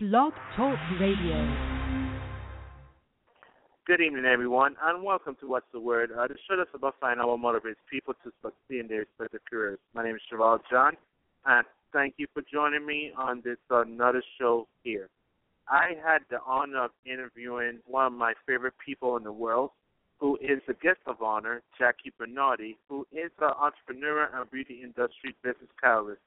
[0.00, 1.56] Blog Talk Radio.
[3.84, 7.26] Good evening, everyone, and welcome to What's the Word, uh, the show that's about finding
[7.26, 9.80] what motivates people to succeed in their respective careers.
[9.94, 10.92] My name is Cheval John,
[11.46, 15.08] and thank you for joining me on this another show here.
[15.68, 19.70] I had the honor of interviewing one of my favorite people in the world,
[20.20, 25.34] who is the guest of honor, Jackie Bernardi, who is an entrepreneur and beauty industry
[25.42, 26.20] business catalyst.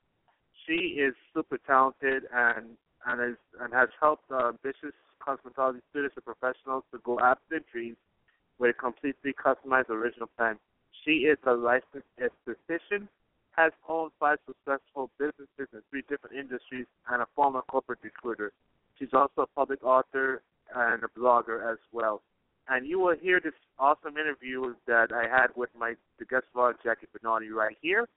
[0.67, 2.75] She is super talented and
[3.05, 4.95] and, is, and has helped uh, ambitious
[5.25, 7.97] cosmetology students and professionals to go after their dreams
[8.59, 10.57] with a completely customized original plan.
[11.03, 13.07] She is a licensed esthetician,
[13.51, 18.51] has owned five successful businesses in three different industries, and a former corporate recruiter.
[18.97, 20.41] She's also a public author
[20.75, 22.21] and a blogger as well.
[22.69, 26.75] And you will hear this awesome interview that I had with my the guest blogger
[26.83, 28.07] Jackie Bernardi right here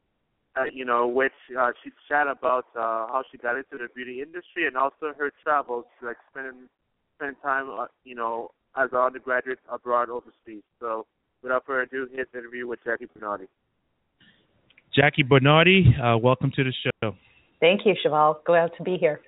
[0.57, 4.21] uh, you know, which uh, she chat about uh, how she got into the beauty
[4.23, 6.69] industry and also her travels, like spending
[7.17, 10.63] spending time, uh, you know, as an undergraduate abroad overseas.
[10.81, 11.07] So,
[11.43, 13.47] without further ado, here's the interview with Jackie Bernardi.
[14.95, 17.17] Jackie Bernardi, uh, welcome to the show.
[17.61, 18.41] Thank you, Cheval.
[18.47, 19.21] Glad to be here.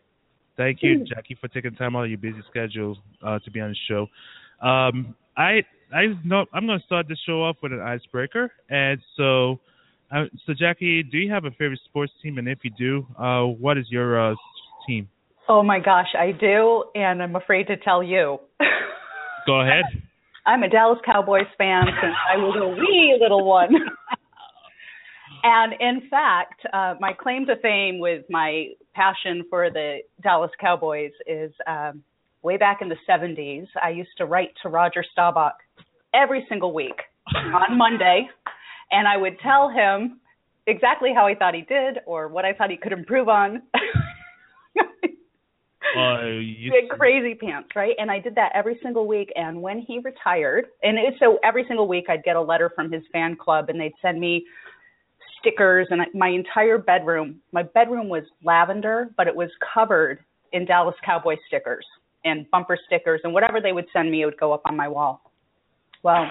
[0.57, 3.71] Thank you, Jackie, for taking time out of your busy schedule uh, to be on
[3.71, 4.07] the show.
[4.67, 9.01] Um, I I know I'm going to start the show off with an icebreaker, and
[9.17, 9.59] so
[10.11, 12.39] uh, so, Jackie, do you have a favorite sports team?
[12.39, 14.35] And if you do, uh, what is your uh,
[14.87, 15.09] team?
[15.49, 18.39] Oh my gosh, I do, and I'm afraid to tell you.
[19.47, 19.85] Go ahead.
[20.47, 23.69] I'm a Dallas Cowboys fan since I was a wee little one.
[25.43, 31.11] and in fact, uh, my claim to fame with my passion for the Dallas Cowboys
[31.27, 32.03] is um,
[32.43, 33.67] way back in the 70s.
[33.83, 35.55] I used to write to Roger Staubach
[36.15, 36.97] every single week
[37.35, 38.29] on Monday
[38.91, 40.21] and I would tell him
[40.67, 43.63] exactly how I thought he did or what I thought he could improve on.
[45.97, 46.73] uh, you...
[46.73, 47.95] Big crazy pants, right?
[47.99, 49.33] And I did that every single week.
[49.37, 52.91] And when he retired, and it, so every single week I'd get a letter from
[52.91, 54.45] his fan club, and they'd send me
[55.41, 57.41] stickers, and my entire bedroom.
[57.53, 60.19] My bedroom was lavender, but it was covered
[60.53, 61.85] in Dallas Cowboy stickers
[62.25, 64.89] and bumper stickers, and whatever they would send me, it would go up on my
[64.89, 65.31] wall.
[66.03, 66.27] Well,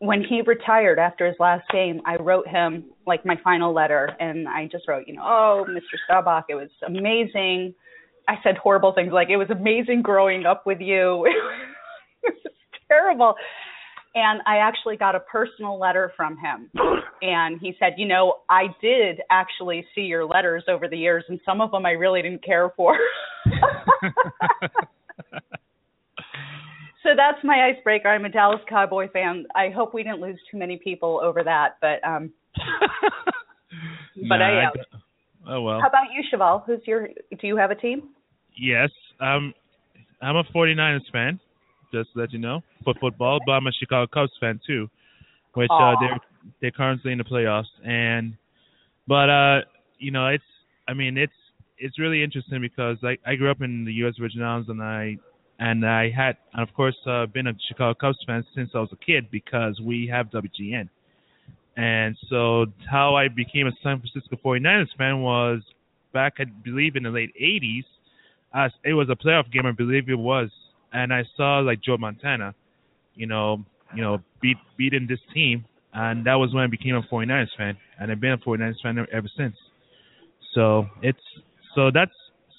[0.00, 4.48] when he retired after his last game, I wrote him like my final letter, and
[4.48, 5.98] I just wrote, you know, oh, Mr.
[6.06, 7.74] Staubach, it was amazing.
[8.26, 11.26] I said horrible things like it was amazing growing up with you.
[12.22, 12.52] it was
[12.88, 13.34] terrible.
[14.14, 16.70] And I actually got a personal letter from him.
[17.22, 21.38] And he said, You know, I did actually see your letters over the years, and
[21.44, 22.96] some of them I really didn't care for.
[27.02, 28.08] so that's my icebreaker.
[28.08, 29.46] I'm a Dallas Cowboy fan.
[29.54, 32.32] I hope we didn't lose too many people over that, but um
[34.28, 34.72] but nah, I am.
[35.48, 35.80] oh well.
[35.80, 36.64] How about you, Cheval?
[36.66, 38.10] Who's your do you have a team?
[38.56, 38.90] Yes.
[39.20, 39.54] Um
[40.22, 41.40] I'm a 49ers fan,
[41.92, 44.88] just to let you know, for football, but I'm a Chicago Cubs fan too,
[45.54, 46.18] which uh they're
[46.60, 48.36] they're currently in the playoffs and
[49.08, 49.60] but uh
[49.98, 50.44] you know, it's
[50.86, 51.32] I mean, it's
[51.78, 55.16] it's really interesting because I I grew up in the US Virgin Islands and I
[55.60, 58.88] and I had, and of course, uh, been a Chicago Cubs fan since I was
[58.92, 60.88] a kid because we have WGN.
[61.76, 65.60] And so how I became a San Francisco 49ers fan was
[66.14, 67.84] back, I believe, in the late 80s.
[68.54, 70.48] As it was a playoff game, I believe it was,
[70.92, 72.52] and I saw like Joe Montana,
[73.14, 77.02] you know, you know, beat beating this team, and that was when I became a
[77.02, 79.54] 49ers fan, and I've been a 49ers fan ever since.
[80.54, 81.20] So it's
[81.76, 82.10] so that's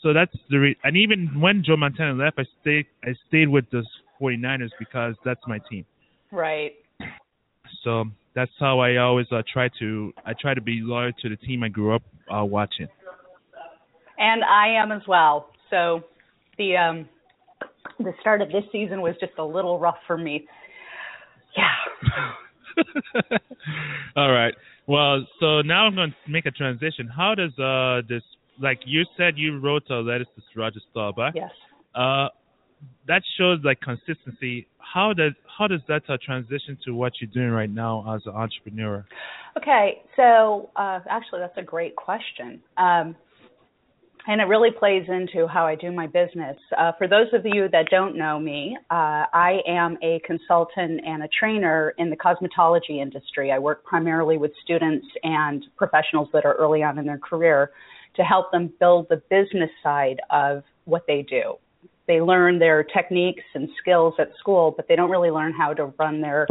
[0.01, 3.65] so that's the re- and even when Joe Montana left, I stayed I stayed with
[3.71, 3.83] the
[4.21, 5.85] 49ers because that's my team.
[6.31, 6.73] Right.
[7.83, 11.35] So that's how I always uh, try to I try to be loyal to the
[11.35, 12.03] team I grew up
[12.33, 12.87] uh, watching.
[14.17, 15.49] And I am as well.
[15.69, 16.03] So
[16.57, 17.09] the um
[17.99, 20.47] the start of this season was just a little rough for me.
[21.57, 23.37] Yeah.
[24.15, 24.53] All right.
[24.87, 27.07] Well, so now I'm going to make a transition.
[27.07, 28.23] How does uh this
[28.61, 31.33] like you said you wrote a letter to Roger Staubach.
[31.35, 31.51] Yes.
[31.95, 32.27] Uh,
[33.07, 34.67] that shows like consistency.
[34.77, 38.33] How does how does that uh, transition to what you're doing right now as an
[38.33, 39.05] entrepreneur?
[39.57, 42.61] Okay, so uh, actually that's a great question.
[42.77, 43.15] Um,
[44.27, 46.55] and it really plays into how I do my business.
[46.77, 51.23] Uh, for those of you that don't know me, uh, I am a consultant and
[51.23, 53.51] a trainer in the cosmetology industry.
[53.51, 57.71] I work primarily with students and professionals that are early on in their career
[58.15, 61.55] to help them build the business side of what they do.
[62.07, 65.85] They learn their techniques and skills at school, but they don't really learn how to
[65.97, 66.47] run their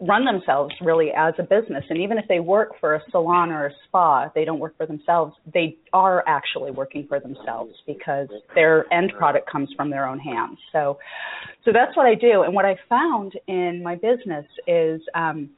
[0.00, 1.84] run themselves really as a business.
[1.88, 4.84] And even if they work for a salon or a spa, they don't work for
[4.84, 5.34] themselves.
[5.54, 10.58] They are actually working for themselves because their end product comes from their own hands.
[10.72, 10.98] So,
[11.64, 12.42] so that's what I do.
[12.42, 15.50] And what I found in my business is, um,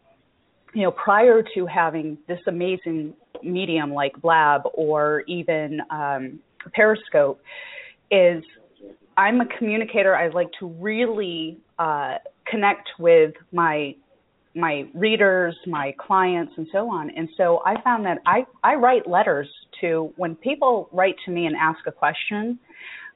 [0.75, 6.41] you know, prior to having this amazing medium like Blab or even um,
[6.73, 7.41] Periscope,
[8.11, 8.43] is
[9.17, 10.17] I'm a communicator.
[10.17, 12.17] I like to really uh,
[12.47, 13.95] connect with my
[14.57, 17.11] my readers, my clients, and so on.
[17.11, 19.49] And so I found that I I write letters
[19.81, 22.59] to when people write to me and ask a question.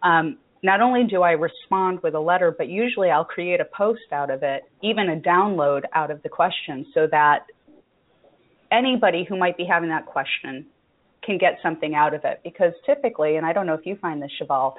[0.03, 4.13] Um, not only do I respond with a letter, but usually I'll create a post
[4.13, 7.47] out of it, even a download out of the question, so that
[8.73, 10.67] anybody who might be having that question
[11.23, 12.41] can get something out of it.
[12.43, 14.75] Because typically, and I don't know if you find this, Cheval,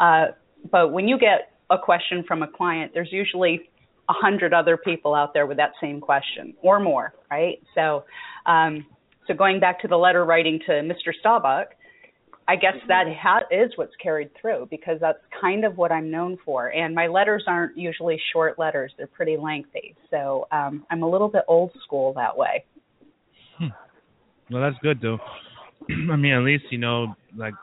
[0.00, 0.26] uh,
[0.70, 3.70] but when you get a question from a client, there's usually
[4.08, 7.62] a hundred other people out there with that same question or more, right?
[7.74, 8.04] So,
[8.46, 8.84] um,
[9.26, 11.12] so going back to the letter writing to Mr.
[11.20, 11.68] Staubach,
[12.50, 16.36] I guess that ha- is what's carried through because that's kind of what I'm known
[16.44, 16.66] for.
[16.66, 19.94] And my letters aren't usually short letters; they're pretty lengthy.
[20.10, 22.64] So um, I'm a little bit old school that way.
[23.56, 23.68] Hmm.
[24.50, 25.18] Well, that's good though.
[26.12, 27.54] I mean, at least you know, like,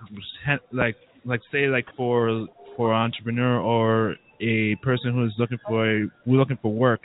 [0.71, 0.95] like,
[1.25, 2.47] like, say, like for
[2.77, 7.01] for an entrepreneur or a person who is looking for a, looking for work,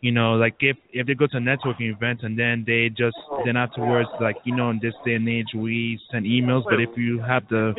[0.00, 3.16] you know, like if if they go to a networking event and then they just
[3.44, 6.64] then afterwards, like you know, in this day and age, we send emails.
[6.64, 7.74] But if you have the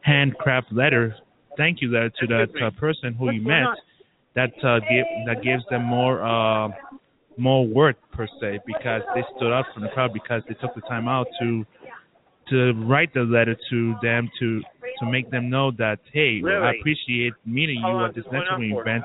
[0.00, 1.14] handcraft letter,
[1.56, 3.66] thank you letter to that uh, person who you met,
[4.34, 6.68] that uh, give, that gives them more uh,
[7.36, 10.80] more worth per se because they stood up from the crowd because they took the
[10.82, 11.64] time out to
[12.48, 14.62] to write the letter to them to
[15.00, 16.56] to make them know that hey, really?
[16.56, 19.04] I appreciate meeting you at this networking event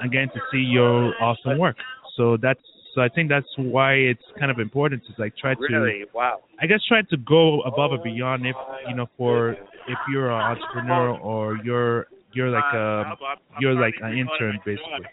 [0.00, 1.76] and getting to see your awesome work.
[2.16, 2.60] So that's
[2.94, 6.04] so I think that's why it's kind of important to like try really?
[6.04, 6.40] to wow.
[6.60, 8.56] I guess try to go above and beyond if
[8.88, 13.16] you know for if you're an entrepreneur or you're you're like a
[13.60, 15.06] you're like an intern basically.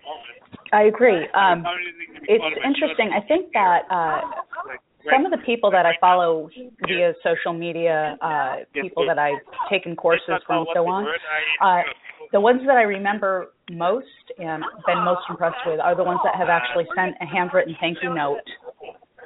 [0.74, 1.28] I agree.
[1.34, 1.64] Um,
[2.24, 3.12] it's interesting.
[3.16, 4.22] I think that uh,
[5.12, 6.50] some of the people that I follow
[6.88, 11.08] via social media, uh, people that I've taken courses from, and so on,
[11.62, 11.82] uh,
[12.32, 14.06] the ones that I remember most
[14.38, 17.98] and been most impressed with are the ones that have actually sent a handwritten thank
[18.02, 18.40] you note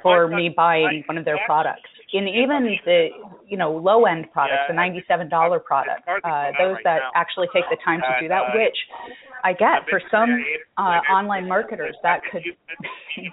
[0.02, 1.88] for me buying one of their products.
[2.12, 3.08] And even the
[3.48, 7.64] you know low end products, the ninety seven dollar product, uh, those that actually take
[7.68, 8.76] the time to do that, which
[9.44, 10.30] I get for some
[10.78, 12.42] uh, online marketers that could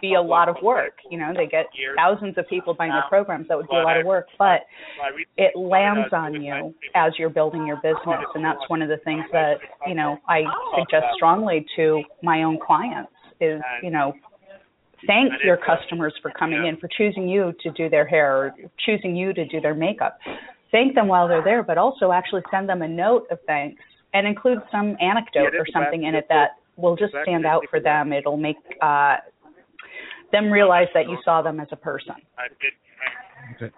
[0.02, 0.94] be a lot of work.
[1.10, 1.66] You know, they get
[1.96, 3.48] thousands of people buying their programs.
[3.48, 4.62] That would be a lot of work, but
[5.38, 9.24] it lands on you as you're building your business, and that's one of the things
[9.32, 9.56] that
[9.88, 10.42] you know I
[10.78, 14.14] suggest strongly to my own clients is you know
[15.08, 19.16] thank your customers for coming in, for choosing you to do their hair or choosing
[19.16, 20.18] you to do their makeup.
[20.72, 23.82] Thank them while they're there, but also actually send them a note of thanks
[24.14, 28.14] and include some anecdote or something in it that will just stand out for them.
[28.14, 29.18] It'll make uh,
[30.34, 32.16] them realize that you saw them as a person.
[33.56, 33.74] Okay.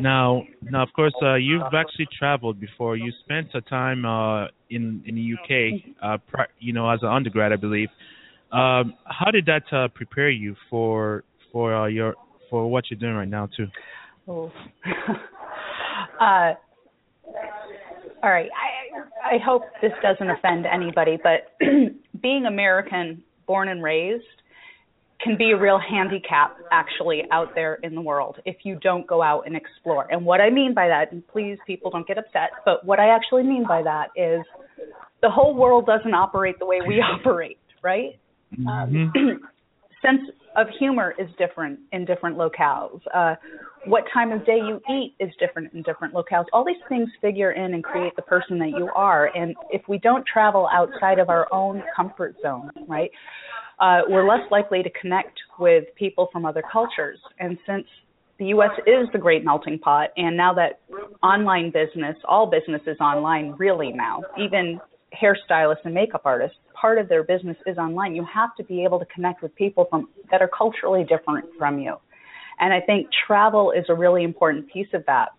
[0.00, 2.96] Now, now, of course, uh, you've actually traveled before.
[2.96, 7.08] You spent a time uh, in in the UK, uh, pri- you know, as an
[7.08, 7.88] undergrad, I believe.
[8.52, 12.16] Um, how did that uh, prepare you for for uh, your
[12.50, 13.66] for what you're doing right now too?
[14.28, 14.52] Oh.
[16.20, 16.54] uh,
[18.22, 18.50] all right.
[18.52, 21.56] I I hope this doesn't offend anybody, but
[22.22, 24.24] being American, born and raised,
[25.22, 29.22] can be a real handicap actually out there in the world if you don't go
[29.22, 30.06] out and explore.
[30.10, 33.14] And what I mean by that, and please people don't get upset, but what I
[33.14, 34.44] actually mean by that is
[35.22, 38.18] the whole world doesn't operate the way we operate, right?
[38.58, 38.68] Mm-hmm.
[38.68, 39.40] Um,
[40.02, 40.22] sense
[40.56, 43.00] of humor is different in different locales.
[43.14, 43.36] Uh,
[43.86, 46.44] what time of day you eat is different in different locales.
[46.52, 49.30] All these things figure in and create the person that you are.
[49.34, 53.10] And if we don't travel outside of our own comfort zone, right,
[53.82, 57.18] uh, we're less likely to connect with people from other cultures.
[57.40, 57.84] And since
[58.38, 58.70] the U.S.
[58.86, 60.80] is the great melting pot, and now that
[61.22, 64.80] online business, all business is online really now, even
[65.20, 68.14] hairstylists and makeup artists, part of their business is online.
[68.14, 71.80] You have to be able to connect with people from that are culturally different from
[71.80, 71.96] you.
[72.60, 75.30] And I think travel is a really important piece of that.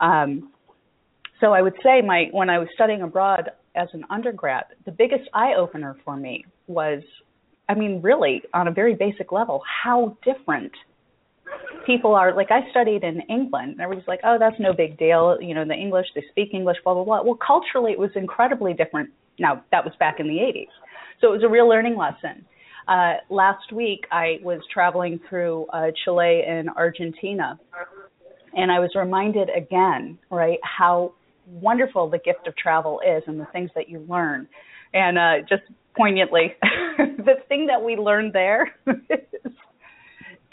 [0.00, 0.50] Um,
[1.40, 5.28] so I would say my when I was studying abroad as an undergrad, the biggest
[5.32, 7.02] eye opener for me was,
[7.68, 10.72] I mean, really on a very basic level, how different
[11.86, 12.34] people are.
[12.34, 15.38] Like I studied in England, and everybody's like, oh, that's no big deal.
[15.40, 17.22] You know, the English, they speak English, blah blah blah.
[17.22, 19.10] Well, culturally, it was incredibly different.
[19.38, 20.68] Now that was back in the 80s,
[21.20, 22.44] so it was a real learning lesson.
[22.88, 27.58] uh, last week I was traveling through uh, Chile and Argentina,
[28.56, 31.14] and I was reminded again, right, how
[31.46, 34.48] wonderful the gift of travel is and the things that you learn.
[34.92, 35.62] And uh, just
[35.96, 36.54] poignantly,
[36.98, 39.52] the thing that we learned there is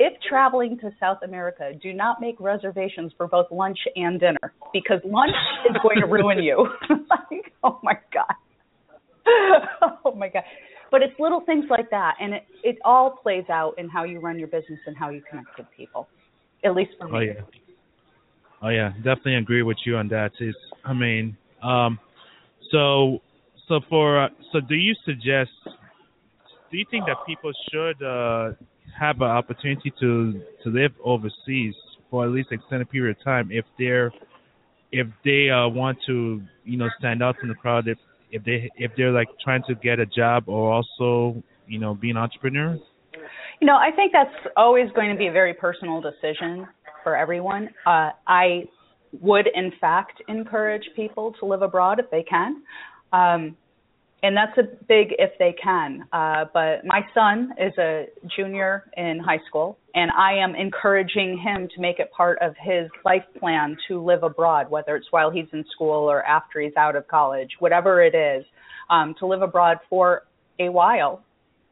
[0.04, 5.00] if traveling to South America, do not make reservations for both lunch and dinner because
[5.06, 5.36] lunch
[5.70, 6.68] is going to ruin you.
[6.90, 8.34] like, oh my god.
[10.04, 10.42] oh my god.
[10.90, 14.20] But it's little things like that and it it all plays out in how you
[14.20, 16.08] run your business and how you connect with people.
[16.66, 17.12] At least for me.
[17.14, 17.42] Oh yeah.
[18.64, 20.32] Oh yeah, definitely agree with you on that.
[20.40, 22.00] Is I mean, um
[22.72, 23.22] so
[23.72, 25.52] so for uh, so do you suggest
[26.70, 28.52] do you think that people should uh
[29.00, 31.74] have an opportunity to to live overseas
[32.10, 34.12] for at least an extended period of time if they're
[34.92, 37.98] if they uh, want to you know stand out from the crowd if
[38.30, 42.10] if they if they're like trying to get a job or also you know be
[42.10, 42.78] an entrepreneur?
[43.62, 46.68] You know i think that's always going to be a very personal decision
[47.04, 47.70] for everyone.
[47.86, 48.64] Uh i
[49.22, 52.64] would in fact encourage people to live abroad if they can.
[53.14, 53.56] Um
[54.24, 56.08] and that's a big if they can.
[56.14, 61.68] Uh, but my son is a junior in high school, and I am encouraging him
[61.76, 65.48] to make it part of his life plan to live abroad, whether it's while he's
[65.54, 68.46] in school or after he's out of college, whatever it is,
[68.90, 70.24] um, to live abroad for
[70.60, 71.24] a while,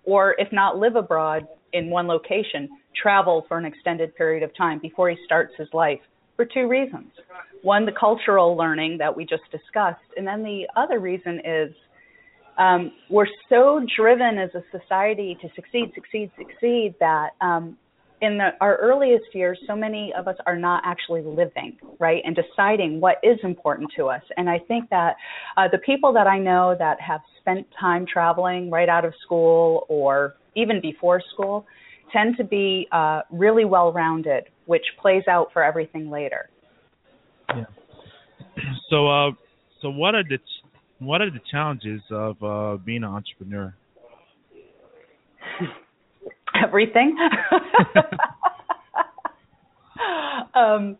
[0.03, 2.67] or if not live abroad in one location,
[2.99, 5.99] travel for an extended period of time before he starts his life
[6.35, 7.11] for two reasons.
[7.61, 11.71] One, the cultural learning that we just discussed, and then the other reason is
[12.59, 17.77] um, we're so driven as a society to succeed, succeed, succeed that um,
[18.21, 22.35] in the, our earliest years, so many of us are not actually living, right, and
[22.35, 24.21] deciding what is important to us.
[24.35, 25.15] And I think that
[25.55, 29.85] uh, the people that I know that have spent time traveling right out of school
[29.87, 31.65] or even before school
[32.11, 36.49] tend to be uh, really well rounded, which plays out for everything later.
[37.49, 37.65] Yeah.
[38.89, 39.31] So, uh,
[39.81, 40.39] so what are the
[40.99, 43.73] what are the challenges of uh, being an entrepreneur?
[46.63, 47.17] Everything.
[50.53, 50.97] um,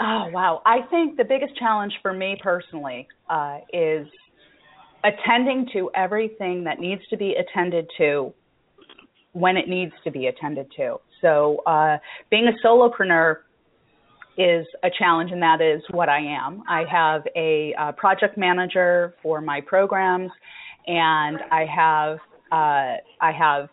[0.00, 0.62] oh wow!
[0.64, 4.06] I think the biggest challenge for me personally uh, is
[5.04, 8.32] attending to everything that needs to be attended to
[9.32, 10.96] when it needs to be attended to.
[11.20, 11.98] So, uh,
[12.30, 13.36] being a solopreneur
[14.38, 16.62] is a challenge, and that is what I am.
[16.68, 20.30] I have a uh, project manager for my programs,
[20.86, 22.18] and I have
[22.50, 23.68] uh, I have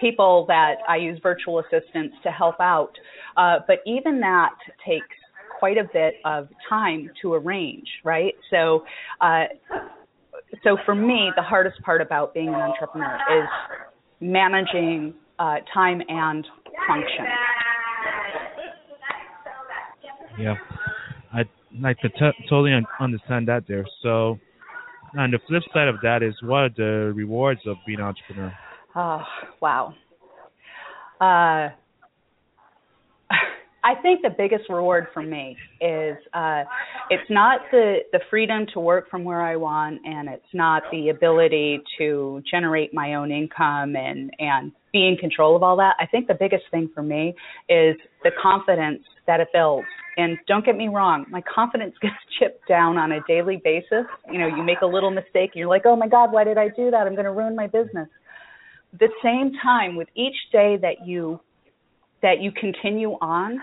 [0.00, 2.92] people that I use virtual assistants to help out.
[3.36, 4.54] Uh, but even that
[4.86, 5.06] takes
[5.58, 8.34] quite a bit of time to arrange, right?
[8.50, 8.84] So,
[9.20, 9.44] uh,
[10.64, 13.48] so for me, the hardest part about being an entrepreneur is
[14.20, 16.46] managing uh, time and
[16.88, 17.24] function.
[20.38, 20.54] Yeah,
[21.32, 21.40] I
[21.84, 23.86] I could t- totally un- understand that there.
[24.02, 24.38] So,
[25.14, 28.52] and the flip side of that is what are the rewards of being an entrepreneur?
[28.94, 29.22] Oh
[29.60, 29.94] wow.
[31.20, 31.70] Uh,
[33.84, 36.64] I think the biggest reward for me is uh,
[37.08, 41.08] it's not the the freedom to work from where I want, and it's not the
[41.08, 45.94] ability to generate my own income and and be in control of all that.
[45.98, 47.34] I think the biggest thing for me
[47.68, 52.66] is the confidence that it builds and don't get me wrong, my confidence gets chipped
[52.68, 54.06] down on a daily basis.
[54.30, 56.68] You know, you make a little mistake you're like, oh my God, why did I
[56.68, 57.06] do that?
[57.06, 58.08] I'm going to ruin my business.
[58.98, 61.40] The same time, with each day that you
[62.22, 63.60] that you continue on,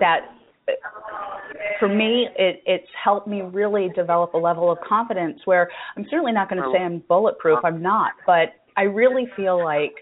[0.00, 0.20] that
[1.78, 6.32] for me, it, it's helped me really develop a level of confidence where I'm certainly
[6.32, 7.60] not going to say I'm bulletproof.
[7.64, 9.94] I'm not, but I really feel like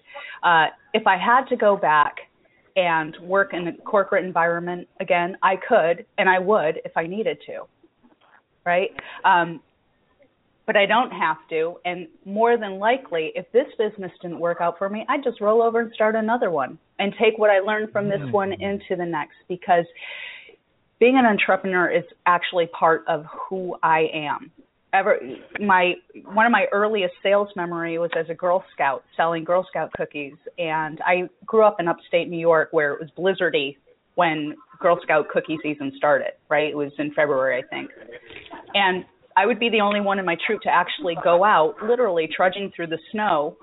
[0.43, 2.17] uh, if I had to go back
[2.79, 7.39] and work in a corporate environment again, I could and I would if I needed
[7.47, 7.65] to.
[8.65, 8.91] Right?
[9.25, 9.61] Um,
[10.65, 11.77] but I don't have to.
[11.85, 15.61] And more than likely, if this business didn't work out for me, I'd just roll
[15.61, 18.61] over and start another one and take what I learned from this one mm.
[18.61, 19.87] into the next because
[21.01, 24.53] being an entrepreneur is actually part of who I am
[24.93, 25.19] ever
[25.61, 29.91] my one of my earliest sales memory was as a girl scout selling girl scout
[29.97, 30.35] cookies.
[30.59, 33.77] And i grew up in upstate new york where it was blizzardy
[34.15, 36.71] when girl scout cookie season started right?
[36.71, 37.91] It was in february i think.
[38.75, 39.05] And
[39.37, 42.73] i would be the only one in my troop to actually go out literally trudging
[42.75, 43.57] through the snow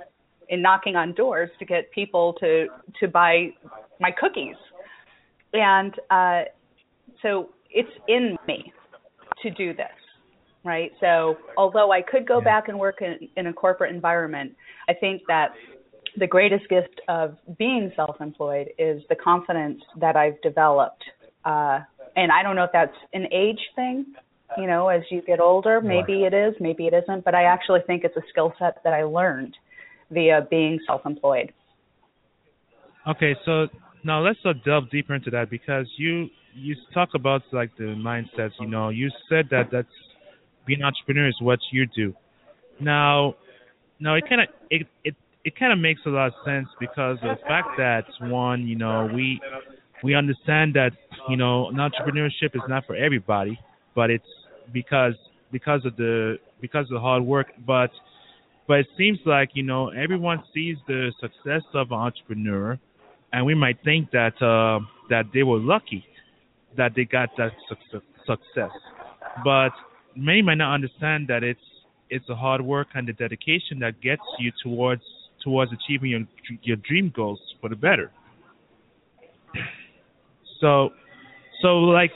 [0.49, 2.67] and knocking on doors to get people to
[2.99, 3.49] to buy
[3.99, 4.55] my cookies.
[5.53, 6.43] And uh
[7.21, 8.71] so it's in me
[9.41, 9.87] to do this
[10.65, 10.91] right?
[10.99, 12.43] So although I could go Yeah.
[12.45, 14.55] back and work in, in a corporate environment,
[14.89, 15.53] I think that
[16.17, 21.03] the greatest gift of being self-employed is the confidence that I've developed.
[21.43, 21.79] Uh,
[22.15, 24.05] and I don't know if that's an age thing,
[24.57, 27.81] you know, as you get older, maybe it is, maybe it isn't, but I actually
[27.85, 29.55] think it's a skill set that I learned
[30.09, 31.51] via being self-employed.
[33.07, 33.67] Okay, so
[34.03, 38.51] now let's uh, delve deeper into that because you you talk about like the mindsets.
[38.59, 39.87] You know, you said that that's
[40.65, 42.13] being an entrepreneur is what you do.
[42.79, 43.35] Now,
[43.99, 47.17] now it kind of it it it kind of makes a lot of sense because
[47.21, 49.39] of the fact that one, you know, we
[50.03, 50.91] we understand that
[51.29, 53.59] you know entrepreneurship is not for everybody,
[53.95, 54.25] but it's
[54.73, 55.13] because
[55.51, 57.91] because of the because of the hard work, but
[58.67, 62.79] but it seems like you know everyone sees the success of an entrepreneur
[63.31, 64.79] and we might think that uh,
[65.09, 66.05] that they were lucky
[66.77, 68.71] that they got that success, success.
[69.43, 69.71] But
[70.15, 71.59] many might not understand that it's
[72.09, 75.03] it's a hard work and the dedication that gets you towards
[75.43, 76.21] towards achieving your
[76.63, 78.11] your dream goals for the better.
[80.61, 80.89] So,
[81.61, 82.11] so like,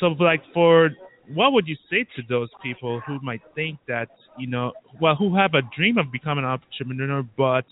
[0.00, 0.90] so like for
[1.34, 4.08] what would you say to those people who might think that
[4.38, 7.64] you know, well, who have a dream of becoming an entrepreneur, but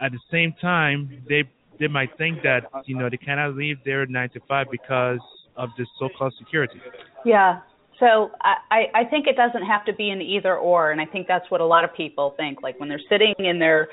[0.00, 1.44] at the same time they
[1.78, 5.20] they might think that you know they cannot leave their nine to five because
[5.56, 6.80] of this so-called security.
[7.24, 7.60] Yeah.
[7.98, 11.26] So I, I think it doesn't have to be an either or, and I think
[11.26, 12.62] that's what a lot of people think.
[12.62, 13.88] Like when they're sitting in their,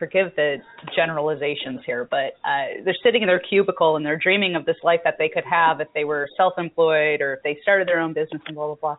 [0.00, 0.56] forgive the
[0.96, 5.00] generalizations here, but uh, they're sitting in their cubicle and they're dreaming of this life
[5.04, 8.42] that they could have if they were self-employed or if they started their own business
[8.46, 8.96] and blah blah blah.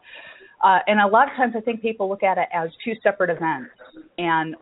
[0.64, 3.30] Uh, and a lot of times I think people look at it as two separate
[3.30, 3.72] events.
[4.18, 4.56] And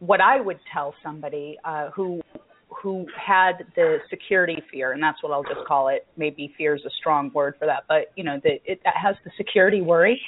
[0.00, 2.20] what I would tell somebody uh, who
[2.82, 6.06] who had the security fear, and that's what I'll just call it.
[6.16, 9.30] Maybe fear is a strong word for that, but you know, that it has the
[9.36, 10.20] security worry.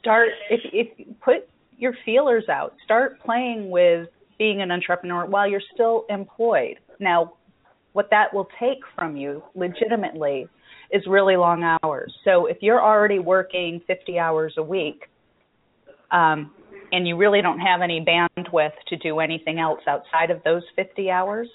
[0.00, 2.74] Start if if put your feelers out.
[2.84, 6.76] Start playing with being an entrepreneur while you're still employed.
[7.00, 7.34] Now,
[7.92, 10.46] what that will take from you legitimately
[10.92, 12.14] is really long hours.
[12.24, 15.02] So if you're already working 50 hours a week,
[16.10, 16.50] um,
[16.92, 21.10] and you really don't have any bandwidth to do anything else outside of those 50
[21.10, 21.48] hours,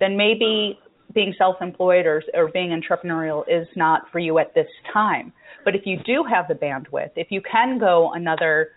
[0.00, 0.78] then maybe
[1.14, 5.32] being self-employed or, or being entrepreneurial is not for you at this time.
[5.64, 8.70] But if you do have the bandwidth, if you can go another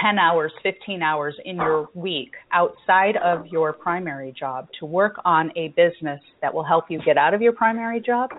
[0.00, 5.50] 10 hours, 15 hours in your week outside of your primary job to work on
[5.56, 8.30] a business that will help you get out of your primary job,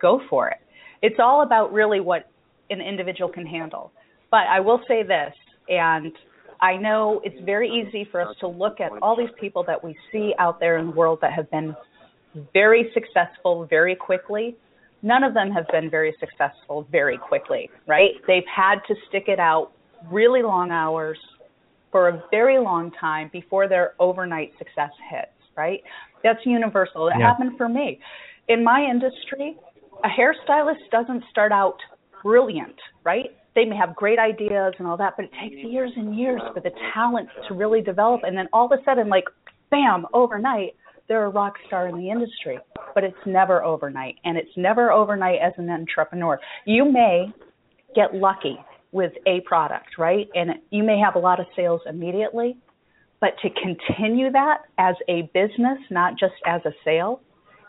[0.00, 0.58] go for it.
[1.02, 2.30] It's all about really what
[2.70, 3.92] an individual can handle.
[4.30, 5.32] But I will say this,
[5.68, 6.12] and
[6.64, 9.94] I know it's very easy for us to look at all these people that we
[10.10, 11.76] see out there in the world that have been
[12.54, 14.56] very successful very quickly.
[15.02, 18.12] None of them have been very successful very quickly, right?
[18.26, 19.72] They've had to stick it out
[20.10, 21.18] really long hours
[21.92, 25.82] for a very long time before their overnight success hits, right?
[26.22, 27.08] That's universal.
[27.08, 27.28] It Yeah.
[27.28, 28.00] happened for me.
[28.48, 29.58] In my industry,
[30.02, 31.78] a hairstylist doesn't start out
[32.22, 33.30] brilliant, right?
[33.54, 35.68] They may have great ideas and all that, but it takes mm-hmm.
[35.68, 38.22] years and years for the talent to really develop.
[38.24, 39.24] And then all of a sudden, like,
[39.70, 40.74] bam, overnight,
[41.08, 42.58] they're a rock star in the industry.
[42.94, 44.16] But it's never overnight.
[44.24, 46.40] And it's never overnight as an entrepreneur.
[46.64, 47.32] You may
[47.94, 48.58] get lucky
[48.92, 50.28] with a product, right?
[50.34, 52.56] And you may have a lot of sales immediately.
[53.20, 57.20] But to continue that as a business, not just as a sale,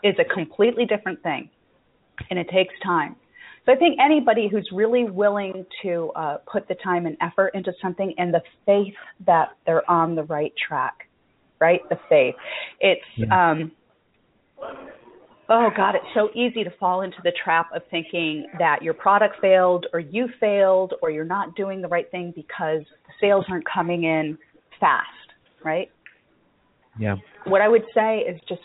[0.02, 1.48] is a completely different thing.
[2.30, 3.16] And it takes time.
[3.66, 7.72] So I think anybody who's really willing to uh, put the time and effort into
[7.82, 8.94] something and the faith
[9.26, 11.08] that they're on the right track,
[11.60, 11.80] right?
[11.90, 12.36] The faith.
[12.80, 13.50] It's, Yeah.
[13.50, 13.72] um,
[15.48, 19.40] oh God, it's so easy to fall into the trap of thinking that your product
[19.40, 23.66] failed or you failed or you're not doing the right thing because the sales aren't
[23.68, 24.38] coming in
[24.78, 25.08] fast,
[25.64, 25.90] right?
[26.98, 27.16] Yeah.
[27.44, 28.62] what I would say is just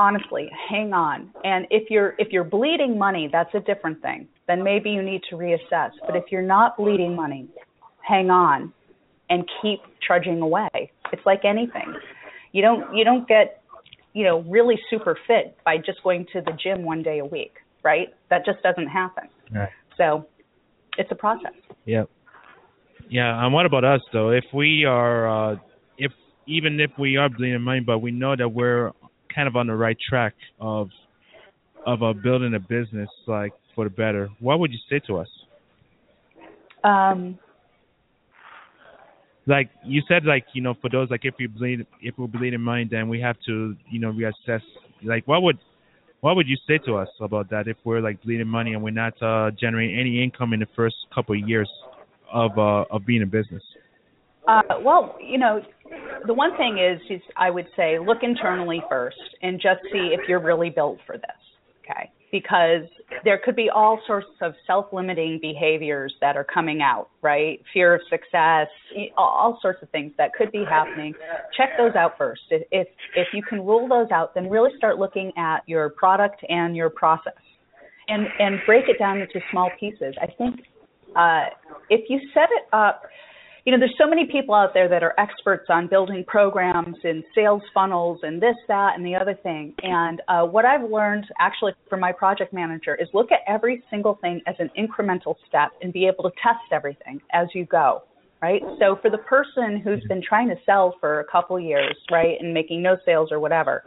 [0.00, 4.62] honestly hang on and if you're if you're bleeding money that's a different thing then
[4.64, 7.46] maybe you need to reassess but if you're not bleeding money
[8.00, 8.72] hang on
[9.28, 10.68] and keep trudging away
[11.12, 11.88] it's like anything
[12.52, 13.62] you don't you don't get
[14.14, 17.52] you know really super fit by just going to the gym one day a week
[17.84, 19.68] right that just doesn't happen Right.
[19.98, 20.26] so
[20.96, 21.52] it's a process
[21.84, 22.04] Yeah.
[23.10, 23.44] Yeah.
[23.44, 24.30] And what about us though?
[24.30, 25.56] If we are, uh,
[25.98, 26.12] if
[26.46, 28.92] even if we are bleeding money, but we know that we're
[29.34, 30.88] kind of on the right track of
[31.86, 35.28] of uh, building a business like for the better, what would you say to us?
[36.84, 37.38] um
[39.46, 42.54] Like you said, like you know, for those like if we bleed, if we bleed
[42.54, 44.62] in money, then we have to you know reassess.
[45.02, 45.58] Like what would
[46.20, 48.90] what would you say to us about that if we're like bleeding money and we're
[48.90, 51.70] not uh, generating any income in the first couple of years
[52.32, 53.62] of uh, of being a business?
[54.46, 55.62] Uh, well, you know,
[56.26, 60.42] the one thing is, I would say look internally first and just see if you're
[60.42, 61.36] really built for this.
[61.84, 62.82] Okay because
[63.24, 67.60] there could be all sorts of self-limiting behaviors that are coming out, right?
[67.72, 68.68] Fear of success,
[69.16, 71.12] all sorts of things that could be happening.
[71.56, 72.42] Check those out first.
[72.50, 76.44] If if, if you can rule those out, then really start looking at your product
[76.48, 77.32] and your process,
[78.08, 80.14] and and break it down into small pieces.
[80.20, 80.60] I think
[81.16, 81.46] uh,
[81.88, 83.02] if you set it up
[83.64, 87.22] you know, there's so many people out there that are experts on building programs and
[87.34, 89.74] sales funnels and this, that, and the other thing.
[89.82, 94.18] And uh, what I've learned actually from my project manager is look at every single
[94.20, 98.02] thing as an incremental step and be able to test everything as you go.
[98.42, 98.62] Right.
[98.78, 102.54] So for the person who's been trying to sell for a couple years, right, and
[102.54, 103.84] making no sales or whatever,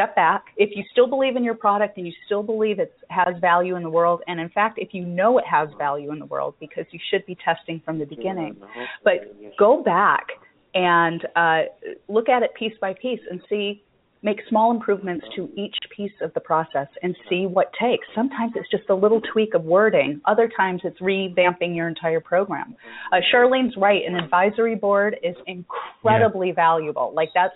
[0.00, 0.44] step back.
[0.56, 3.82] If you still believe in your product and you still believe it has value in
[3.82, 6.86] the world, and in fact, if you know it has value in the world, because
[6.90, 8.56] you should be testing from the beginning,
[9.04, 9.14] but
[9.58, 10.26] go back
[10.74, 11.60] and uh,
[12.08, 13.82] look at it piece by piece and see,
[14.22, 18.06] make small improvements to each piece of the process and see what takes.
[18.14, 20.20] Sometimes it's just a little tweak of wording.
[20.26, 22.76] Other times it's revamping your entire program.
[23.12, 24.02] Uh, Charlene's right.
[24.06, 26.54] An advisory board is incredibly yeah.
[26.54, 27.12] valuable.
[27.14, 27.54] Like that's,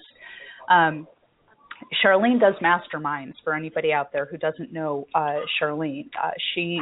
[0.71, 1.07] um,
[2.03, 6.09] Charlene does masterminds for anybody out there who doesn't know uh, Charlene.
[6.23, 6.81] Uh, she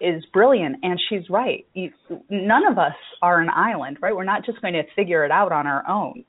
[0.00, 1.66] is brilliant, and she's right.
[1.74, 1.90] You,
[2.30, 4.14] none of us are an island, right?
[4.14, 6.24] We're not just going to figure it out on our own.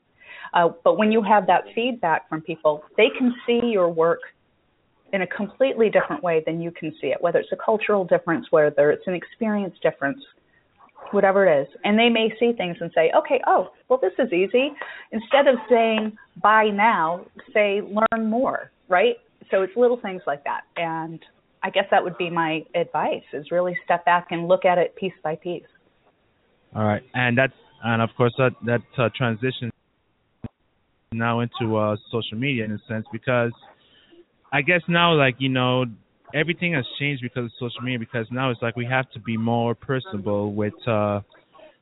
[0.52, 4.20] Uh, but when you have that feedback from people, they can see your work
[5.12, 8.46] in a completely different way than you can see it, whether it's a cultural difference,
[8.50, 10.20] whether it's an experience difference
[11.12, 11.68] whatever it is.
[11.84, 14.72] And they may see things and say, okay, oh, well, this is easy.
[15.12, 19.16] Instead of saying buy now, say learn more, right?
[19.50, 20.62] So it's little things like that.
[20.76, 21.20] And
[21.62, 24.96] I guess that would be my advice is really step back and look at it
[24.96, 25.62] piece by piece.
[26.74, 27.02] All right.
[27.14, 29.70] And that's, and of course, that, that uh, transition
[31.12, 33.52] now into uh, social media in a sense because
[34.52, 35.84] I guess now, like, you know,
[36.34, 39.36] everything has changed because of social media because now it's like we have to be
[39.36, 41.20] more personable with uh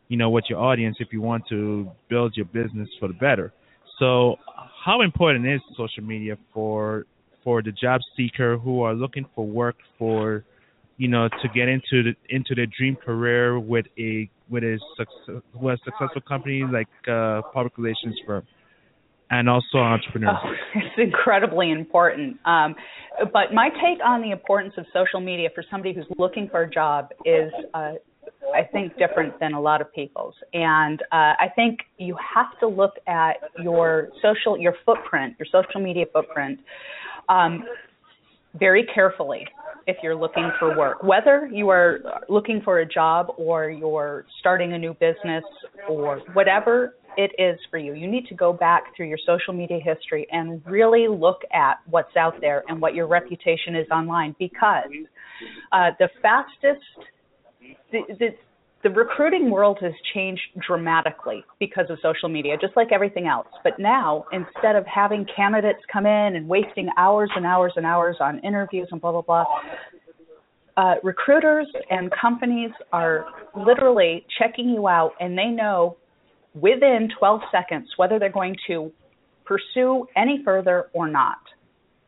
[0.09, 3.53] you know with your audience if you want to build your business for the better.
[3.99, 4.37] So
[4.85, 7.07] how important is social media for
[7.43, 10.45] for the job seeker who are looking for work for
[10.99, 15.43] you know to get into the into their dream career with a with a success,
[15.55, 18.47] with a successful company like uh public relations firm
[19.33, 20.37] and also entrepreneurs.
[20.45, 22.37] Oh, it's incredibly important.
[22.45, 22.77] Um,
[23.33, 26.71] but my take on the importance of social media for somebody who's looking for a
[26.71, 27.95] job is, uh,
[28.55, 30.35] I think, different than a lot of people's.
[30.53, 35.81] And uh, I think you have to look at your social, your footprint, your social
[35.81, 36.61] media footprint,
[37.31, 37.64] um,
[38.61, 39.47] very carefully
[39.87, 41.03] if you're looking for work.
[41.03, 45.42] Whether you are looking for a job or you're starting a new business
[45.88, 47.94] or whatever it is for you.
[47.94, 52.16] You need to go back through your social media history and really look at what's
[52.16, 54.90] out there and what your reputation is online because
[55.72, 56.83] uh, the fastest,
[57.90, 58.29] the, the,
[58.83, 63.48] the recruiting world has changed dramatically because of social media, just like everything else.
[63.62, 68.16] But now, instead of having candidates come in and wasting hours and hours and hours
[68.20, 69.44] on interviews and blah, blah, blah,
[70.77, 75.96] uh, recruiters and companies are literally checking you out and they know
[76.55, 78.93] within 12 seconds whether they're going to
[79.45, 81.38] pursue any further or not,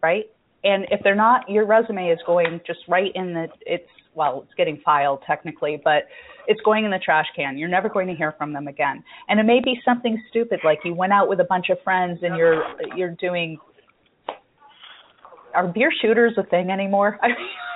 [0.02, 0.24] right?
[0.62, 4.54] And if they're not, your resume is going just right in the it's well, it's
[4.54, 6.04] getting filed technically, but
[6.46, 7.58] it's going in the trash can.
[7.58, 9.02] You're never going to hear from them again.
[9.28, 12.20] And it may be something stupid like you went out with a bunch of friends
[12.22, 12.62] and you're
[12.96, 13.58] you're doing
[15.54, 17.18] are beer shooters a thing anymore?
[17.22, 17.28] I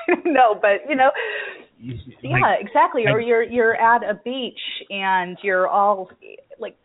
[0.08, 1.10] don't know, but you know,
[1.80, 3.04] yeah, exactly.
[3.06, 4.58] Or you're you're at a beach
[4.90, 6.10] and you're all
[6.58, 6.76] like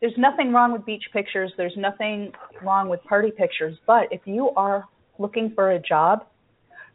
[0.00, 4.50] there's nothing wrong with beach pictures, there's nothing wrong with party pictures, but if you
[4.56, 4.84] are
[5.18, 6.26] looking for a job,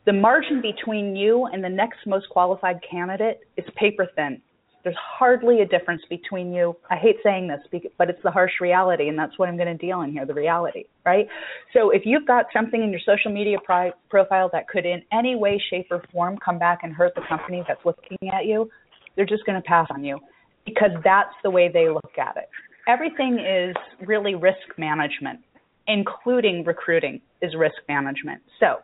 [0.06, 4.42] the margin between you and the next most qualified candidate is paper thin.
[4.86, 6.76] There's hardly a difference between you.
[6.92, 9.86] I hate saying this, but it's the harsh reality, and that's what I'm going to
[9.86, 11.28] deal in here the reality, right?
[11.74, 15.36] So if you've got something in your social media pri- profile that could, in any
[15.36, 18.70] way, shape, or form, come back and hurt the company that's looking at you,
[19.16, 20.20] they're just going to pass on you
[20.68, 22.48] because that's the way they look at it.
[22.88, 25.40] Everything is really risk management,
[25.88, 28.40] including recruiting is risk management.
[28.60, 28.82] So,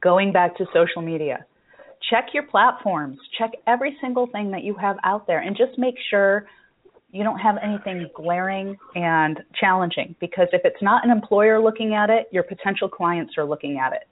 [0.00, 1.46] going back to social media,
[2.12, 5.94] check your platforms, check every single thing that you have out there, and just make
[6.10, 6.46] sure
[7.10, 12.10] you don't have anything glaring and challenging because if it's not an employer looking at
[12.10, 14.08] it, your potential clients are looking at it.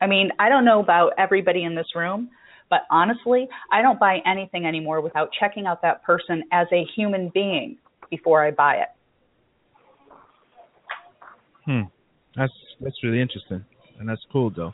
[0.00, 2.30] I mean, I don't know about everybody in this room,
[2.70, 7.30] but honestly, I don't buy anything anymore without checking out that person as a human
[7.32, 7.78] being
[8.10, 8.88] before I buy it.
[11.64, 11.82] Hmm.
[12.36, 13.64] That's that's really interesting,
[13.98, 14.72] and that's cool though.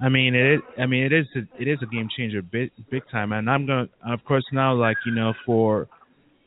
[0.00, 0.60] I mean it.
[0.78, 1.26] I mean it is.
[1.34, 3.32] A, it is a game changer, big big time.
[3.32, 5.88] And I'm gonna, of course, now like you know for,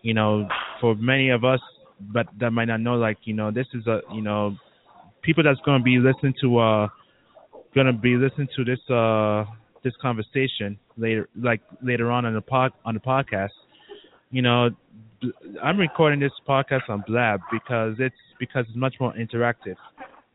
[0.02, 0.48] you know,
[0.80, 1.60] for many of us,
[2.00, 4.56] but that might not know, like you know, this is a you know,
[5.22, 6.88] people that's gonna be listening to uh,
[7.76, 9.46] gonna be listening to this uh
[9.84, 13.50] this conversation later, like later on on the pod on the podcast.
[14.30, 14.70] You know,
[15.62, 19.76] I'm recording this podcast on Blab because it's because it's much more interactive,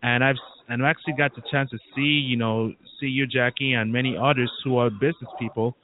[0.03, 0.37] and I've
[0.69, 4.17] and I actually got the chance to see you know see you Jackie and many
[4.17, 5.77] others who are business people,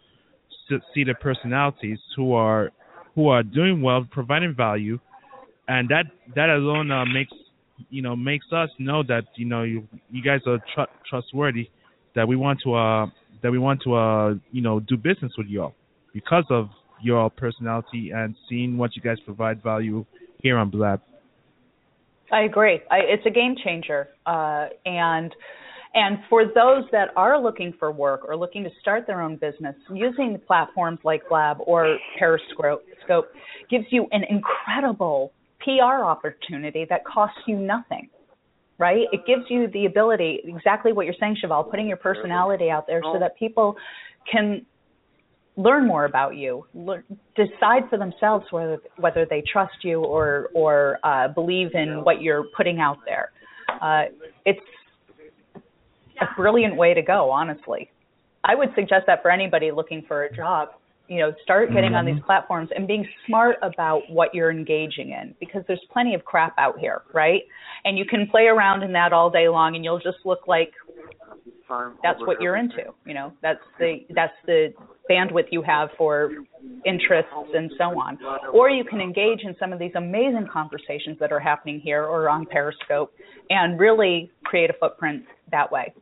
[0.94, 2.70] see the personalities who are
[3.14, 4.98] who are doing well, providing value,
[5.68, 7.33] and that that alone uh, makes
[7.90, 11.68] you know makes us know that you know you you guys are tr- trustworthy,
[12.14, 13.07] that we want to uh
[13.42, 15.75] that we want to uh you know do business with you all
[16.12, 16.68] because of
[17.03, 20.05] your personality and seeing what you guys provide value
[20.40, 21.01] here on Blab.
[22.33, 22.81] I agree.
[22.90, 25.33] I, it's a game changer, uh, and
[25.95, 29.77] and for those that are looking for work or looking to start their own business,
[29.92, 32.83] using platforms like Blab or Periscope
[33.71, 38.09] gives you an incredible PR opportunity that costs you nothing.
[38.79, 39.05] Right?
[39.12, 43.01] It gives you the ability, exactly what you're saying, Cheval, putting your personality out there
[43.03, 43.77] so that people
[44.31, 44.64] can
[45.57, 47.05] learn more about you, learn,
[47.37, 52.45] decide for themselves whether whether they trust you or or uh, believe in what you're
[52.57, 53.31] putting out there.
[53.81, 54.05] Uh,
[54.45, 54.61] it's
[56.21, 57.91] a brilliant way to go, honestly.
[58.45, 60.71] I would suggest that for anybody looking for a job.
[61.09, 61.95] You know, start getting mm-hmm.
[61.97, 66.25] on these platforms and being smart about what you're engaging in because there's plenty of
[66.25, 67.43] crap out here, right?
[67.85, 70.73] And you can play around in that all day long and you'll just look like
[72.03, 72.85] that's what you're into.
[73.07, 74.73] You know, that's the that's the
[75.11, 76.31] bandwidth you have for
[76.87, 78.19] interests and so on.
[78.53, 82.29] Or you can engage in some of these amazing conversations that are happening here or
[82.29, 83.13] on Periscope
[83.51, 85.93] and really create a footprint that way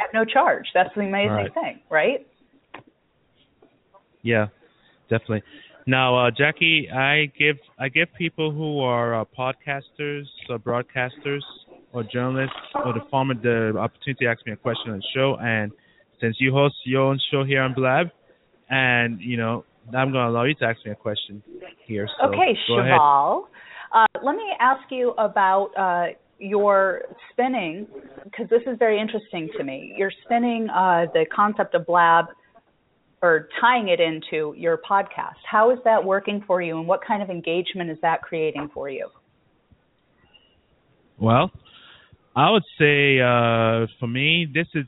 [0.00, 0.64] at no charge.
[0.74, 1.54] That's the amazing right.
[1.54, 2.26] thing, right?
[4.22, 4.46] Yeah,
[5.08, 5.42] definitely.
[5.86, 11.40] Now, uh, Jackie, I give I give people who are uh, podcasters or broadcasters
[11.92, 15.36] or journalists or the farmer the opportunity to ask me a question on the show.
[15.40, 15.72] And
[16.20, 18.08] since you host your own show here on Blab,
[18.68, 21.42] and you know, I'm going to allow you to ask me a question
[21.86, 22.06] here.
[22.20, 23.48] So okay, Cheval.
[23.92, 27.88] Uh, let me ask you about uh, your spinning,
[28.22, 29.94] because this is very interesting to me.
[29.96, 32.26] You're spinning uh, the concept of Blab
[33.22, 35.36] or tying it into your podcast.
[35.50, 38.88] How is that working for you, and what kind of engagement is that creating for
[38.88, 39.08] you?
[41.18, 41.50] Well,
[42.36, 44.86] I would say uh, for me, this is.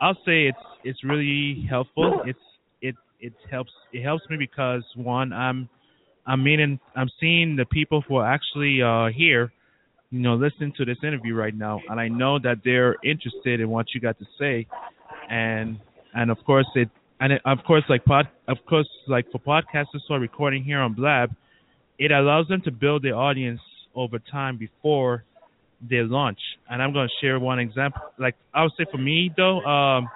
[0.00, 2.22] I'll say it's it's really helpful.
[2.24, 2.38] It's
[2.80, 5.68] it it helps it helps me because one I'm
[6.26, 9.52] I'm meeting I'm seeing the people who are actually uh, here,
[10.10, 13.68] you know, listening to this interview right now, and I know that they're interested in
[13.68, 14.66] what you got to say,
[15.28, 15.78] and
[16.14, 16.88] and of course it
[17.20, 20.78] and it, of course like pod of course like for podcasters who are recording here
[20.78, 21.30] on Blab,
[21.98, 23.60] it allows them to build their audience
[23.94, 25.24] over time before
[25.88, 26.38] their launch.
[26.68, 28.02] And I'm going to share one example.
[28.18, 30.08] Like I would say for me though, um,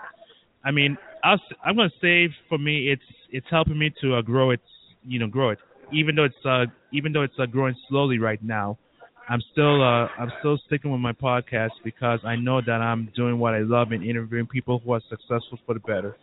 [0.64, 4.22] I mean, I'll, I'm going to say for me, it's it's helping me to uh,
[4.22, 4.60] grow it,
[5.04, 5.58] you know, grow it.
[5.92, 8.78] Even though it's uh, even though it's uh, growing slowly right now,
[9.28, 13.38] I'm still uh, I'm still sticking with my podcast because I know that I'm doing
[13.38, 16.16] what I love and interviewing people who are successful for the better.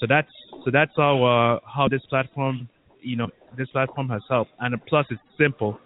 [0.00, 0.28] So that's
[0.64, 2.68] so that's how uh, how this platform,
[3.00, 4.52] you know, this platform has helped.
[4.60, 5.78] And plus, it's simple.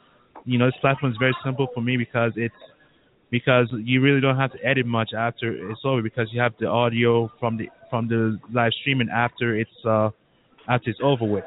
[0.44, 2.54] You know, this platform is very simple for me because it's
[3.30, 6.66] because you really don't have to edit much after it's over because you have the
[6.66, 10.10] audio from the from the live streaming after it's uh
[10.68, 11.44] after it's over with.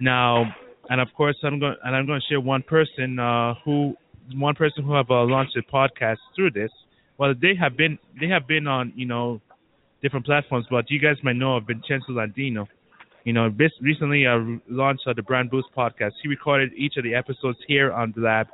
[0.00, 0.54] Now,
[0.88, 3.94] and of course, I'm going and I'm going to share one person uh, who
[4.34, 6.70] one person who have uh, launched a podcast through this.
[7.18, 9.40] Well, they have been they have been on you know
[10.02, 12.66] different platforms, but you guys might know of Vincenzo Landino.
[13.24, 16.12] You know, this recently uh, launched uh, the Brand Boost podcast.
[16.22, 18.48] He recorded each of the episodes here on the lab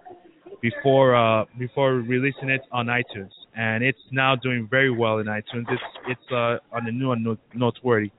[0.61, 5.67] before uh, before releasing it on iTunes, and it's now doing very well in iTunes.
[5.71, 8.11] It's it's uh, on the new and noteworthy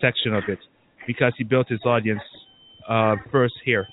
[0.00, 0.58] section of it
[1.06, 2.22] because he built his audience
[2.88, 3.86] uh, first here.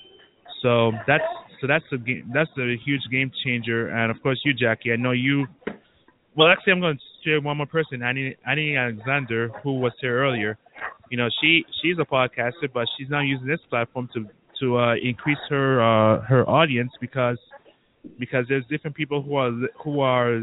[0.62, 1.24] So that's
[1.60, 3.88] so that's a game, that's a huge game changer.
[3.88, 5.46] And of course, you, Jackie, I know you.
[6.36, 10.20] Well, actually, I'm going to share one more person, Annie Annie Alexander, who was here
[10.20, 10.58] earlier.
[11.10, 14.26] You know, she she's a podcaster, but she's now using this platform to
[14.60, 17.38] to uh, increase her uh, her audience because
[18.18, 20.42] because there's different people who are who are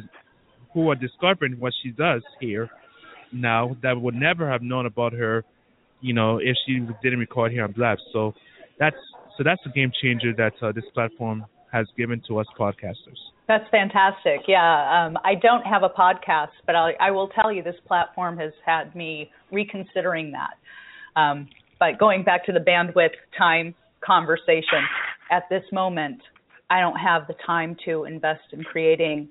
[0.73, 2.69] who are discovering what she does here
[3.31, 5.43] now that would never have known about her,
[6.01, 7.97] you know, if she didn't record here on Blab.
[8.11, 8.33] So
[8.79, 8.95] that's
[9.37, 13.17] so that's a game changer that uh, this platform has given to us podcasters.
[13.47, 14.41] That's fantastic.
[14.47, 18.37] Yeah, um, I don't have a podcast, but I, I, will tell you this platform
[18.37, 21.19] has had me reconsidering that.
[21.19, 21.49] Um,
[21.79, 24.85] but going back to the bandwidth time conversation,
[25.31, 26.21] at this moment,
[26.73, 29.29] I don't have the time to invest in creating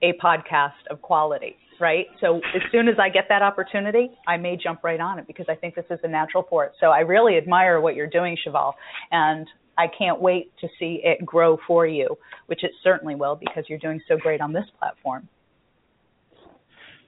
[0.00, 2.06] a podcast of quality, right?
[2.22, 5.44] So as soon as I get that opportunity, I may jump right on it because
[5.50, 6.72] I think this is a natural for it.
[6.80, 8.72] So I really admire what you're doing, Cheval,
[9.10, 9.46] and
[9.76, 13.78] I can't wait to see it grow for you, which it certainly will because you're
[13.78, 15.28] doing so great on this platform.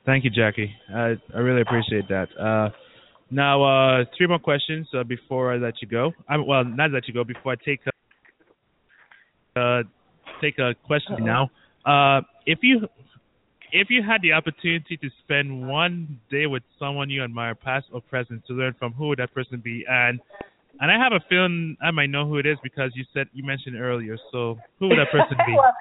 [0.05, 0.71] Thank you, Jackie.
[0.95, 2.29] I, I really appreciate that.
[2.38, 2.69] Uh,
[3.31, 6.12] now, uh, three more questions uh, before I let you go.
[6.29, 7.25] I, well, not let you go.
[7.25, 7.81] Before I take
[9.57, 9.83] uh,
[10.40, 11.25] take a question Uh-oh.
[11.25, 11.51] now.
[11.85, 12.88] Uh, if you
[13.73, 18.01] if you had the opportunity to spend one day with someone you admire, past or
[18.01, 19.85] present, to learn from, who would that person be?
[19.88, 20.21] And
[20.81, 23.45] and I have a feeling I might know who it is because you said you
[23.45, 24.16] mentioned earlier.
[24.33, 25.55] So who would that person be?
[25.57, 25.75] well,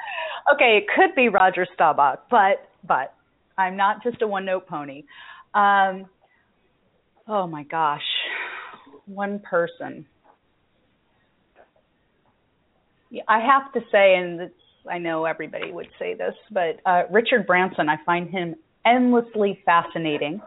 [0.54, 3.14] okay, it could be Roger Staubach, but but
[3.58, 5.04] I'm not just a one note pony.
[5.54, 6.06] Um,
[7.28, 8.04] oh my gosh,
[9.06, 10.06] one person.
[13.28, 14.49] I have to say, and
[14.89, 20.41] I know everybody would say this, but uh, Richard Branson, I find him endlessly fascinating.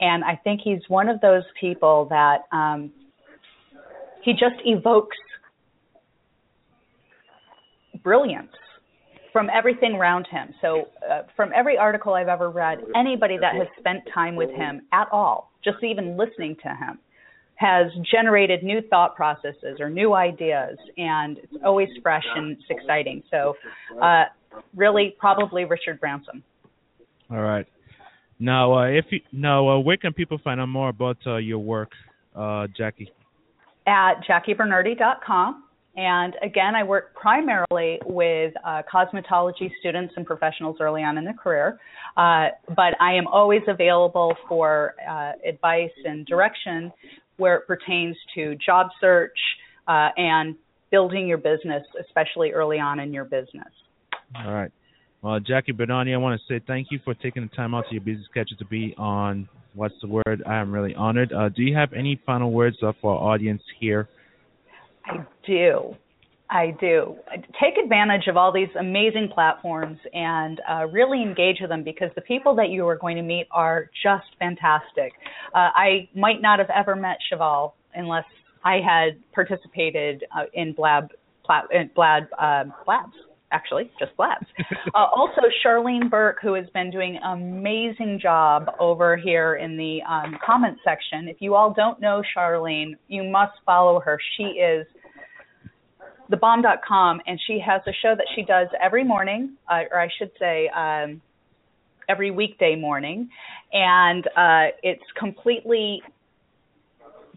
[0.00, 2.92] And I think he's one of those people that um,
[4.22, 5.16] he just evokes
[8.02, 8.52] brilliance
[9.32, 10.54] from everything around him.
[10.62, 14.82] So, uh, from every article I've ever read, anybody that has spent time with him
[14.92, 16.98] at all, just even listening to him,
[17.58, 23.20] has generated new thought processes or new ideas, and it's always fresh and it's exciting.
[23.32, 23.54] So,
[24.00, 24.24] uh,
[24.76, 26.44] really, probably Richard Branson.
[27.30, 27.66] All right.
[28.38, 31.58] Now, uh, if you now, uh, where can people find out more about uh, your
[31.58, 31.90] work,
[32.36, 33.10] uh, Jackie?
[33.88, 35.64] At jackiebernardi.com.
[35.96, 41.34] And again, I work primarily with uh, cosmetology students and professionals early on in their
[41.34, 41.80] career,
[42.16, 46.92] uh, but I am always available for uh, advice and direction
[47.38, 49.38] where it pertains to job search
[49.86, 50.54] uh, and
[50.90, 53.68] building your business, especially early on in your business.
[54.36, 54.70] All right.
[55.22, 57.92] Well, Jackie Bernardi, I want to say thank you for taking the time out of
[57.92, 60.42] your busy schedule to be on What's the Word.
[60.46, 61.32] I am really honored.
[61.32, 64.08] Uh, do you have any final words for our audience here?
[65.04, 65.94] I do.
[66.50, 67.16] I do.
[67.60, 72.22] Take advantage of all these amazing platforms and uh, really engage with them because the
[72.22, 75.12] people that you are going to meet are just fantastic.
[75.54, 78.24] Uh, I might not have ever met Cheval unless
[78.64, 81.10] I had participated uh, in Blab,
[81.46, 83.12] Blab, uh, Blabs,
[83.52, 84.46] actually, just Blabs.
[84.94, 90.00] Uh, also, Charlene Burke, who has been doing an amazing job over here in the
[90.08, 91.28] um, comment section.
[91.28, 94.18] If you all don't know Charlene, you must follow her.
[94.36, 94.86] She is
[96.30, 100.30] thebomb.com, and she has a show that she does every morning, uh, or I should
[100.38, 101.20] say, um,
[102.08, 103.28] every weekday morning,
[103.72, 106.02] and uh, it's completely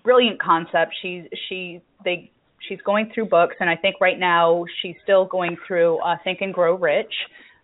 [0.04, 0.94] brilliant concept.
[1.02, 2.32] She she they
[2.68, 6.42] she's going through books, and I think right now she's still going through uh, Think
[6.42, 7.14] and Grow Rich,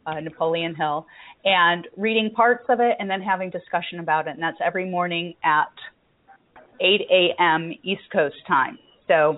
[0.06, 1.06] uh, Napoleon Hill,
[1.46, 5.34] and reading parts of it, and then having discussion about it, and that's every morning
[5.44, 5.72] at
[6.80, 7.74] 8 a.m.
[7.84, 8.78] East Coast time.
[9.08, 9.38] So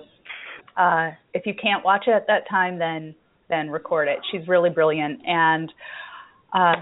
[0.76, 3.14] uh, if you can't watch it at that time, then
[3.48, 4.18] then record it.
[4.30, 5.72] She's really brilliant, and
[6.52, 6.76] uh,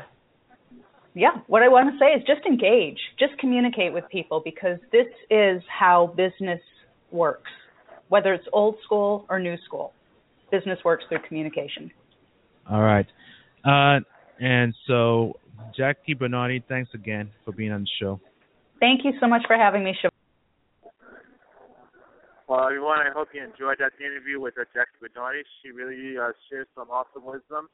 [1.14, 5.06] yeah, what I want to say is just engage, just communicate with people because this
[5.30, 6.60] is how business
[7.10, 7.50] works,
[8.08, 9.92] whether it's old school or new school.
[10.50, 11.90] Business works through communication.
[12.70, 13.06] All right,
[13.64, 14.00] uh,
[14.40, 15.34] and so
[15.76, 18.20] Jackie Bernardi, thanks again for being on the show.
[18.80, 20.12] Thank you so much for having me, Cheval.
[22.48, 25.44] Well, everyone, I hope you enjoyed that interview with uh, Jackie Bernardi.
[25.60, 27.68] She really uh, shares some awesome wisdom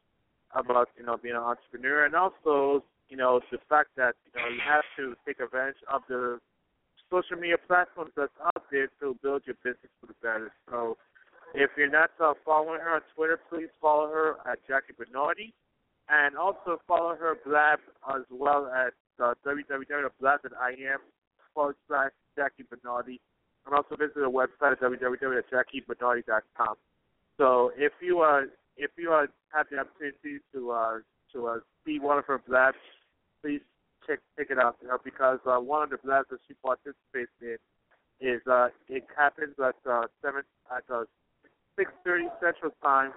[0.51, 4.49] about, you know, being an entrepreneur and also, you know, the fact that, you know,
[4.51, 6.41] you have to take advantage of the
[7.07, 10.51] social media platforms that's out there to build your business for the better.
[10.69, 10.99] So
[11.55, 15.55] if you're not uh, following her on Twitter, please follow her at Jackie Bernardi.
[16.11, 17.79] And also follow her blab
[18.11, 18.91] as well at
[19.23, 20.99] uh, www.blab.im
[21.55, 23.21] forward slash Jackie Bernardi
[23.67, 26.75] and also visit the website at www.jackiebernardi.com.
[27.39, 28.43] So if you uh
[28.77, 30.99] if you uh, have the opportunity to uh
[31.33, 32.77] to uh, see one of her blabs,
[33.43, 33.61] please
[34.07, 37.33] check check it out you know, because uh, one of the blabs that she participates
[37.41, 37.57] in
[38.21, 40.43] is uh it happens at uh seven
[40.75, 41.05] at uh
[41.77, 43.13] six thirty central time,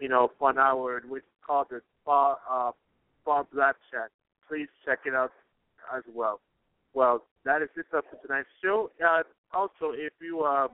[0.00, 2.70] you know, for an hour which is called the spa uh
[3.24, 4.10] Football Blab Chat.
[4.48, 5.32] Please check it out
[5.94, 6.40] as well.
[6.94, 8.90] Well, that is it for tonight's show.
[9.04, 9.22] Uh,
[9.54, 10.68] also, if you uh,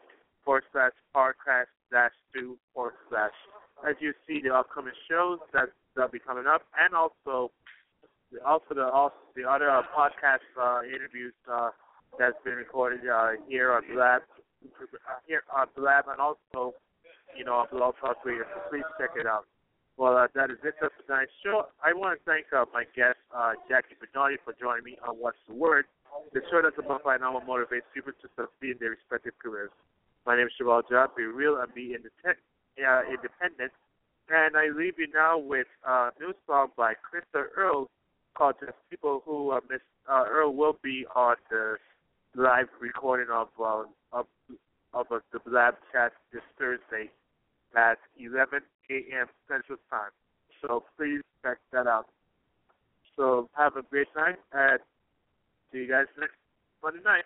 [0.44, 3.32] forward slash podcast dash two forward slash.
[3.88, 7.50] As you see the upcoming shows that that'll be coming up, and also
[8.45, 11.70] also the also the other uh, podcast uh, interviews uh,
[12.18, 14.22] that's been recorded uh, here on Blab
[14.64, 16.74] uh, here on Blab, and also
[17.37, 18.45] you know on Blog Talk Radio.
[18.55, 19.47] So please check it out.
[19.97, 21.70] Well, uh, that is it for tonight's show.
[21.78, 25.39] I want to thank uh, my guest, uh, Jackie Bernardi, for joining me on What's
[25.47, 25.87] the Word,
[26.32, 29.70] the show that's about by now motivates people to succeed in their respective careers.
[30.26, 31.14] My name is Cheval John.
[31.16, 32.43] Be real and be independent.
[32.74, 33.70] Uh, independent.
[34.26, 37.87] And I leave you now with uh, a new song by Krista Earl
[38.39, 39.80] Just People Who uh, Miss
[40.11, 41.76] uh, Earl will be on the
[42.35, 44.26] live recording of uh, of
[44.93, 47.11] of uh, the Blab Chat this Thursday
[47.76, 48.61] at 11
[48.91, 49.26] a.m.
[49.49, 50.11] Central Time.
[50.61, 52.07] So please check that out.
[53.16, 54.80] So have a great night and
[55.72, 56.35] see you guys next
[56.82, 57.24] Monday night.